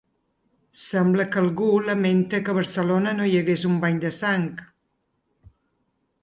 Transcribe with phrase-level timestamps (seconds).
[0.83, 4.49] Sembla que algú lamenta que a Barcelona no hi hagués un bany de sang.